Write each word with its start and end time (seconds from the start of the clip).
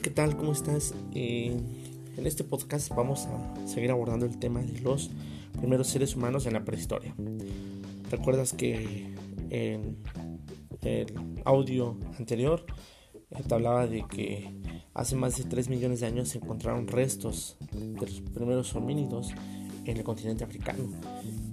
tal? 0.00 0.36
¿Cómo 0.36 0.52
estás? 0.52 0.94
Eh, 1.14 1.56
en 2.16 2.26
este 2.26 2.44
podcast 2.44 2.88
vamos 2.90 3.26
a 3.26 3.66
seguir 3.66 3.90
abordando 3.90 4.26
el 4.26 4.38
tema 4.38 4.60
de 4.60 4.80
los 4.80 5.10
primeros 5.58 5.88
seres 5.88 6.16
humanos 6.16 6.46
en 6.46 6.54
la 6.54 6.64
prehistoria. 6.64 7.14
¿Recuerdas 8.10 8.52
que 8.52 9.14
en 9.50 9.96
el 10.82 11.14
audio 11.44 11.96
anterior 12.18 12.64
eh, 13.30 13.42
te 13.46 13.54
hablaba 13.54 13.86
de 13.86 14.04
que 14.08 14.50
hace 14.94 15.16
más 15.16 15.36
de 15.36 15.44
3 15.44 15.68
millones 15.68 16.00
de 16.00 16.06
años 16.06 16.28
se 16.28 16.38
encontraron 16.38 16.88
restos 16.88 17.56
de 17.72 18.00
los 18.00 18.20
primeros 18.20 18.74
homínidos 18.74 19.32
en 19.84 19.96
el 19.96 20.04
continente 20.04 20.44
africano 20.44 20.84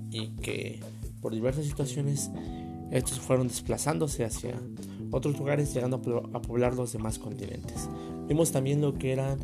y 0.10 0.30
que 0.38 0.80
por 1.22 1.34
diversas 1.34 1.66
situaciones 1.66 2.32
estos 2.92 3.20
fueron 3.20 3.48
desplazándose 3.48 4.26
hacia 4.26 4.60
otros 5.12 5.38
lugares 5.38 5.74
llegando 5.74 6.02
a 6.34 6.42
poblar 6.42 6.74
los 6.76 6.94
demás 6.94 7.20
continentes. 7.20 7.90
Vimos 8.32 8.54
también 8.54 8.80
lo 8.80 8.94
que 8.94 9.12
eran 9.12 9.38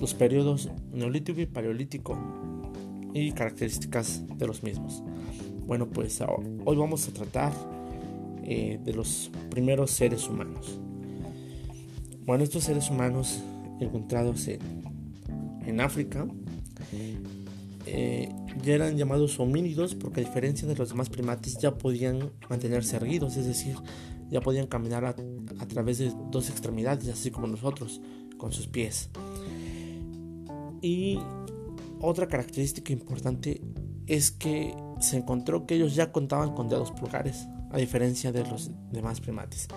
los 0.00 0.12
periodos 0.14 0.70
neolítico 0.92 1.40
y 1.40 1.46
paleolítico 1.46 2.18
y 3.14 3.30
características 3.30 4.24
de 4.36 4.44
los 4.44 4.64
mismos. 4.64 5.04
Bueno, 5.64 5.86
pues 5.86 6.20
hoy 6.20 6.76
vamos 6.76 7.06
a 7.06 7.12
tratar 7.12 7.52
eh, 8.42 8.80
de 8.84 8.92
los 8.92 9.30
primeros 9.50 9.92
seres 9.92 10.28
humanos. 10.28 10.80
Bueno, 12.26 12.42
estos 12.42 12.64
seres 12.64 12.90
humanos 12.90 13.40
encontrados 13.78 14.48
en, 14.48 14.58
en 15.64 15.80
África 15.80 16.26
eh, 17.86 18.28
ya 18.64 18.74
eran 18.74 18.96
llamados 18.96 19.38
homínidos 19.38 19.94
porque 19.94 20.22
a 20.22 20.24
diferencia 20.24 20.66
de 20.66 20.74
los 20.74 20.88
demás 20.88 21.08
primates 21.08 21.56
ya 21.58 21.78
podían 21.78 22.32
mantenerse 22.50 22.96
erguidos, 22.96 23.36
es 23.36 23.46
decir, 23.46 23.76
ya 24.30 24.40
podían 24.40 24.66
caminar 24.66 25.04
a, 25.04 25.14
través 25.66 25.98
de 25.98 26.12
dos 26.30 26.50
extremidades, 26.50 27.08
así 27.08 27.30
como 27.30 27.46
nosotros, 27.46 28.00
con 28.36 28.52
sus 28.52 28.66
pies. 28.66 29.10
Y 30.80 31.18
otra 32.00 32.28
característica 32.28 32.92
importante 32.92 33.60
es 34.06 34.30
que 34.30 34.74
se 35.00 35.16
encontró 35.16 35.66
que 35.66 35.74
ellos 35.76 35.94
ya 35.94 36.12
contaban 36.12 36.54
con 36.54 36.68
dedos 36.68 36.90
pulgares, 36.92 37.46
a 37.70 37.78
diferencia 37.78 38.32
de 38.32 38.44
los 38.44 38.70
demás 38.90 39.20
primates. 39.20 39.68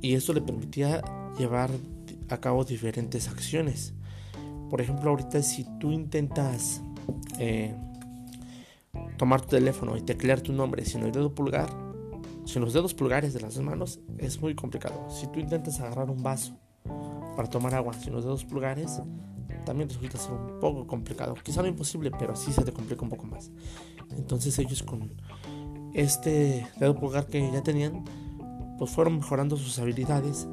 Y 0.00 0.14
esto 0.14 0.32
le 0.32 0.40
permitía 0.40 1.02
llevar 1.38 1.70
a 2.28 2.38
cabo 2.38 2.64
diferentes 2.64 3.28
acciones. 3.28 3.94
Por 4.70 4.80
ejemplo, 4.80 5.10
ahorita 5.10 5.42
si 5.42 5.66
tú 5.78 5.92
intentas 5.92 6.82
eh, 7.38 7.74
tomar 9.16 9.40
tu 9.42 9.48
teléfono 9.48 9.96
y 9.96 10.02
teclear 10.02 10.40
tu 10.40 10.52
nombre 10.52 10.84
sin 10.84 11.02
el 11.02 11.12
dedo 11.12 11.34
pulgar, 11.34 11.93
sin 12.44 12.62
los 12.62 12.72
dedos 12.72 12.94
pulgares 12.94 13.34
de 13.34 13.40
las 13.40 13.58
manos, 13.58 14.00
es 14.18 14.40
muy 14.40 14.54
complicado. 14.54 15.08
Si 15.10 15.26
tú 15.28 15.40
intentas 15.40 15.80
agarrar 15.80 16.10
un 16.10 16.22
vaso 16.22 16.56
para 17.36 17.48
tomar 17.48 17.74
agua 17.74 17.94
sin 17.94 18.12
los 18.12 18.24
dedos 18.24 18.44
pulgares, 18.44 19.00
también 19.64 19.88
resulta 19.88 20.18
ser 20.18 20.32
un 20.32 20.60
poco 20.60 20.86
complicado. 20.86 21.34
Quizá 21.42 21.62
no 21.62 21.68
imposible, 21.68 22.10
pero 22.10 22.36
sí 22.36 22.52
se 22.52 22.62
te 22.62 22.72
complica 22.72 23.02
un 23.02 23.08
poco 23.08 23.26
más. 23.26 23.50
Entonces 24.16 24.58
ellos 24.58 24.82
con 24.82 25.10
este 25.94 26.66
dedo 26.78 26.94
pulgar 26.94 27.26
que 27.26 27.50
ya 27.50 27.62
tenían, 27.62 28.04
pues 28.78 28.90
fueron 28.90 29.16
mejorando 29.16 29.56
sus 29.56 29.78
habilidades 29.78 30.48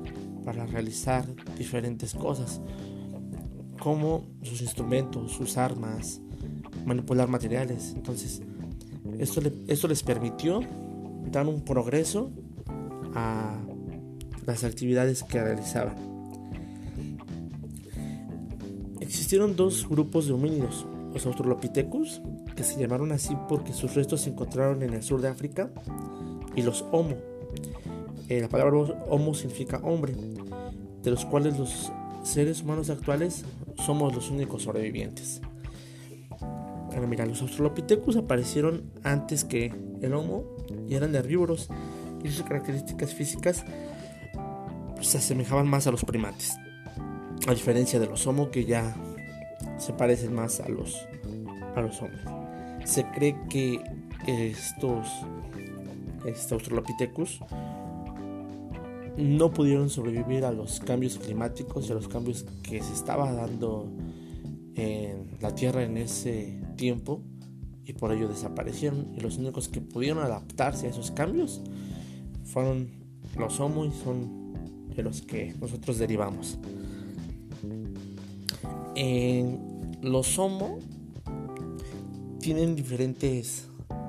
para 0.45 0.65
realizar 0.65 1.25
diferentes 1.57 2.13
cosas, 2.13 2.61
como 3.79 4.23
sus 4.43 4.61
instrumentos, 4.61 5.31
sus 5.31 5.57
armas, 5.57 6.21
manipular 6.85 7.27
materiales. 7.27 7.93
Entonces, 7.95 8.41
esto, 9.19 9.41
esto 9.67 9.87
les 9.87 10.03
permitió 10.03 10.61
dar 11.31 11.47
un 11.47 11.61
progreso 11.61 12.31
a 13.15 13.59
las 14.45 14.63
actividades 14.63 15.23
que 15.23 15.41
realizaban. 15.41 15.95
Existieron 18.99 19.55
dos 19.55 19.87
grupos 19.89 20.27
de 20.27 20.33
homínidos, 20.33 20.85
los 21.13 21.25
Australopithecus, 21.25 22.21
que 22.55 22.63
se 22.63 22.79
llamaron 22.79 23.11
así 23.11 23.35
porque 23.49 23.73
sus 23.73 23.95
restos 23.95 24.21
se 24.21 24.29
encontraron 24.29 24.83
en 24.83 24.93
el 24.93 25.03
sur 25.03 25.21
de 25.21 25.27
África, 25.27 25.69
y 26.55 26.61
los 26.61 26.85
Homo. 26.91 27.15
Eh, 28.29 28.41
la 28.41 28.49
palabra 28.49 28.77
Homo 29.09 29.33
significa 29.33 29.79
hombre, 29.83 30.13
de 31.03 31.11
los 31.11 31.25
cuales 31.25 31.57
los 31.57 31.91
seres 32.23 32.61
humanos 32.61 32.89
actuales 32.89 33.43
somos 33.85 34.13
los 34.13 34.29
únicos 34.29 34.63
sobrevivientes. 34.63 35.41
Mira, 37.07 37.25
los 37.25 37.41
Australopithecus 37.41 38.17
aparecieron 38.17 38.91
antes 39.03 39.43
que 39.43 39.73
el 40.01 40.13
Homo 40.13 40.43
y 40.87 40.95
eran 40.95 41.15
herbívoros. 41.15 41.69
Y 42.23 42.29
sus 42.29 42.43
características 42.43 43.13
físicas 43.13 43.65
se 45.01 45.17
asemejaban 45.17 45.67
más 45.67 45.87
a 45.87 45.91
los 45.91 46.05
primates, 46.05 46.55
a 47.47 47.53
diferencia 47.53 47.99
de 47.99 48.05
los 48.05 48.27
Homo 48.27 48.51
que 48.51 48.65
ya 48.65 48.95
se 49.77 49.93
parecen 49.93 50.33
más 50.33 50.59
a 50.59 50.69
los, 50.69 51.07
a 51.75 51.81
los 51.81 51.99
hombres. 52.01 52.21
Se 52.85 53.05
cree 53.05 53.35
que 53.49 53.81
estos, 54.27 55.07
estos 56.25 56.51
Australopithecus 56.51 57.39
no 59.17 59.51
pudieron 59.51 59.89
sobrevivir 59.89 60.45
a 60.45 60.51
los 60.51 60.79
cambios 60.79 61.17
climáticos 61.17 61.89
y 61.89 61.91
a 61.91 61.95
los 61.95 62.07
cambios 62.07 62.45
que 62.63 62.81
se 62.81 62.93
estaba 62.93 63.31
dando 63.31 63.91
en 64.75 65.37
la 65.39 65.53
Tierra 65.53 65.83
en 65.83 65.97
ese 65.97 66.59
tiempo 66.81 67.21
y 67.85 67.93
por 67.93 68.11
ello 68.11 68.27
desaparecieron. 68.27 69.13
Y 69.15 69.21
los 69.21 69.37
únicos 69.37 69.69
que 69.69 69.81
pudieron 69.81 70.17
adaptarse 70.23 70.87
a 70.87 70.89
esos 70.89 71.11
cambios 71.11 71.61
fueron 72.43 72.89
los 73.37 73.59
Homo 73.59 73.85
y 73.85 73.91
son 73.91 74.89
de 74.95 75.03
los 75.03 75.21
que 75.21 75.53
nosotros 75.61 75.99
derivamos. 75.99 76.57
los 80.01 80.39
Homo 80.39 80.79
tienen 82.39 82.75
diferentes 82.75 83.67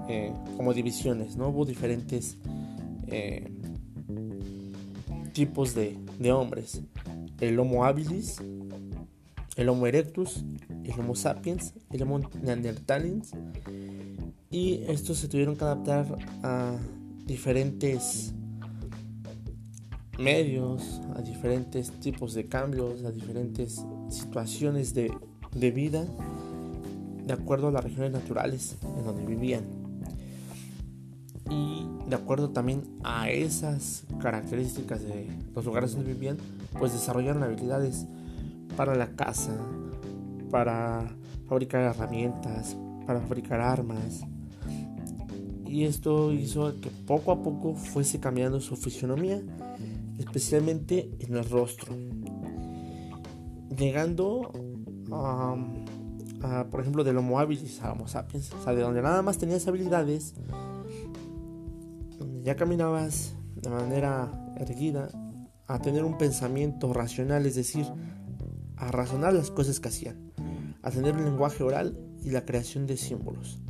eh, 0.09 0.33
como 0.57 0.73
divisiones, 0.73 1.37
¿no? 1.37 1.49
Hubo 1.51 1.67
diferentes 1.67 2.39
eh, 3.09 3.53
tipos 5.35 5.75
de, 5.75 5.99
de 6.19 6.33
hombres. 6.33 6.81
El 7.41 7.59
Homo 7.61 7.85
habilis, 7.85 8.39
el 9.57 9.69
Homo 9.69 9.87
erectus, 9.87 10.45
el 10.85 10.99
Homo 10.99 11.15
sapiens, 11.15 11.75
el 11.91 12.03
Homo 12.03 12.21
neanderthalens. 12.43 13.33
Y 14.51 14.85
estos 14.89 15.19
se 15.19 15.29
tuvieron 15.29 15.57
que 15.57 15.65
adaptar 15.65 16.19
a 16.43 16.77
diferentes 17.27 18.33
medios, 20.19 21.01
a 21.17 21.23
diferentes 21.23 21.91
tipos 22.01 22.35
de 22.35 22.47
cambios, 22.47 23.05
a 23.05 23.11
diferentes 23.11 23.85
situaciones 24.11 24.95
de, 24.95 25.13
de 25.55 25.71
vida, 25.71 26.05
de 27.25 27.33
acuerdo 27.33 27.69
a 27.69 27.73
las 27.73 27.85
regiones 27.85 28.13
naturales 28.13 28.77
en 28.99 29.05
donde 29.05 29.25
vivían. 29.25 29.65
Y 31.51 31.87
de 32.09 32.17
acuerdo 32.17 32.51
también 32.51 32.83
a 33.05 33.31
esas 33.31 34.05
características 34.21 35.03
de 35.03 35.29
los 35.55 35.65
lugares 35.65 35.95
donde 35.95 36.13
vivían, 36.13 36.39
pues 36.79 36.93
desarrollaron 36.93 37.43
habilidades 37.43 38.07
para 38.77 38.95
la 38.95 39.13
caza, 39.13 39.57
para 40.51 41.17
fabricar 41.49 41.83
herramientas, 41.83 42.77
para 43.07 43.21
fabricar 43.21 43.61
armas. 43.61 44.25
Y 45.67 45.85
esto 45.85 46.33
hizo 46.33 46.81
que 46.81 46.91
poco 46.91 47.33
a 47.33 47.43
poco 47.43 47.75
fuese 47.75 48.21
cambiando 48.21 48.61
su 48.61 48.77
fisionomía, 48.77 49.41
especialmente 50.19 51.11
en 51.19 51.35
el 51.37 51.49
rostro. 51.49 51.95
Llegando 53.77 54.53
a, 55.11 55.57
por 56.71 56.81
ejemplo, 56.81 57.05
del 57.05 57.17
Homo 57.17 57.39
habilis 57.39 57.83
a 57.83 57.93
Homo 57.93 58.07
sapiens, 58.07 58.53
o 58.53 58.63
sea, 58.63 58.75
de 58.75 58.83
donde 58.83 59.01
nada 59.01 59.23
más 59.23 59.39
tenías 59.39 59.67
habilidades, 59.67 60.35
donde 62.19 62.43
ya 62.43 62.55
caminabas 62.55 63.35
de 63.57 63.71
manera 63.71 64.55
erguida, 64.59 65.09
a 65.67 65.79
tener 65.79 66.05
un 66.05 66.19
pensamiento 66.19 66.93
racional, 66.93 67.47
es 67.47 67.55
decir, 67.55 67.87
a 68.83 68.91
razonar 68.91 69.33
las 69.33 69.53
cosas 69.53 69.79
que 69.79 69.89
hacían, 69.89 70.33
a 70.83 70.91
tener 70.91 71.17
un 71.17 71.25
lenguaje 71.25 71.63
oral 71.63 71.97
y 72.25 72.31
la 72.31 72.45
creación 72.45 72.89
de 72.89 72.97
símbolos. 72.97 73.61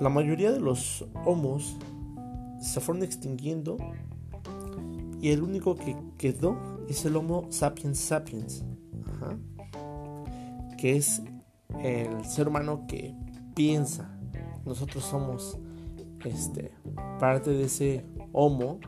La 0.00 0.08
mayoría 0.08 0.52
de 0.52 0.60
los 0.60 1.04
homos 1.24 1.76
se 2.60 2.80
fueron 2.80 3.02
extinguiendo 3.02 3.76
y 5.20 5.30
el 5.30 5.42
único 5.42 5.74
que 5.74 5.96
quedó 6.16 6.56
es 6.88 7.04
el 7.06 7.16
Homo 7.16 7.48
sapiens 7.50 7.98
sapiens, 7.98 8.64
que 10.78 10.96
es 10.96 11.22
el 11.82 12.24
ser 12.24 12.46
humano 12.46 12.86
que 12.86 13.16
piensa. 13.56 14.16
Nosotros 14.64 15.02
somos 15.02 15.58
este, 16.24 16.70
parte 17.18 17.50
de 17.50 17.64
ese 17.64 18.06
Homo 18.32 18.78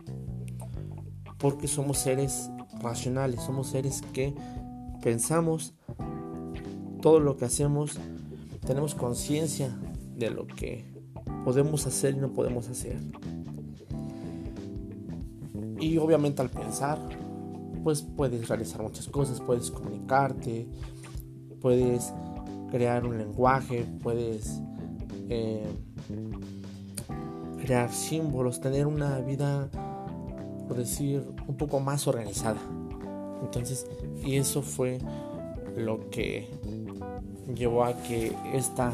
porque 1.39 1.67
somos 1.67 1.99
seres 1.99 2.49
racionales, 2.81 3.43
somos 3.43 3.69
seres 3.69 4.03
que 4.13 4.35
pensamos, 5.03 5.75
todo 7.01 7.21
lo 7.21 7.37
que 7.37 7.45
hacemos, 7.45 7.99
tenemos 8.67 8.95
conciencia 8.95 9.77
de 10.17 10.31
lo 10.31 10.47
que 10.47 10.85
podemos 11.45 11.87
hacer 11.87 12.15
y 12.15 12.19
no 12.19 12.33
podemos 12.33 12.69
hacer. 12.69 12.99
Y 15.81 15.97
obviamente 15.99 16.43
al 16.43 16.51
pensar, 16.51 16.99
pues 17.85 18.03
puedes 18.03 18.49
realizar 18.49 18.83
muchas 18.83 19.09
cosas, 19.09 19.41
puedes 19.41 19.71
comunicarte, 19.71 20.69
puedes 21.61 22.13
crear 22.71 23.07
un 23.07 23.19
lenguaje, 23.19 23.87
puedes 24.03 24.61
eh, 25.29 25.67
crear 27.63 27.93
símbolos, 27.93 28.61
tener 28.61 28.87
una 28.87 29.19
vida, 29.21 29.71
por 30.67 30.77
decir, 30.77 31.23
un 31.47 31.57
poco 31.57 31.81
más 31.81 32.07
organizada. 32.07 32.59
Entonces, 33.43 33.87
y 34.25 34.37
eso 34.37 34.63
fue 34.63 34.99
lo 35.77 36.11
que 36.11 36.49
llevó 37.55 37.85
a 37.85 38.03
que 38.03 38.33
esta, 38.53 38.93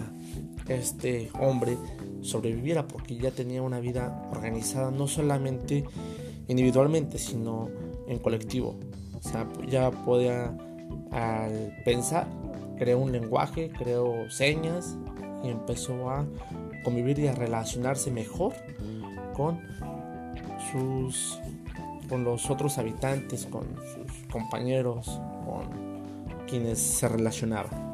este 0.68 1.30
hombre 1.40 1.76
sobreviviera, 2.22 2.86
porque 2.86 3.16
ya 3.16 3.30
tenía 3.30 3.62
una 3.62 3.80
vida 3.80 4.28
organizada, 4.30 4.90
no 4.90 5.06
solamente 5.06 5.84
individualmente, 6.48 7.18
sino 7.18 7.68
en 8.08 8.18
colectivo. 8.18 8.76
O 9.14 9.22
sea, 9.22 9.48
ya 9.68 9.90
podía 9.90 10.56
al 11.10 11.76
pensar, 11.84 12.26
creó 12.76 12.98
un 12.98 13.12
lenguaje, 13.12 13.70
creó 13.70 14.28
señas 14.30 14.96
y 15.44 15.48
empezó 15.48 16.10
a 16.10 16.26
convivir 16.82 17.18
y 17.18 17.28
a 17.28 17.34
relacionarse 17.34 18.10
mejor 18.10 18.54
con 19.34 19.60
sus 20.72 21.38
con 22.08 22.24
los 22.24 22.50
otros 22.50 22.76
habitantes, 22.78 23.46
con 23.46 23.64
sus 23.94 24.03
compañeros, 24.34 25.20
con 25.46 25.68
quienes 26.48 26.80
se 26.80 27.08
relacionaban. 27.08 27.93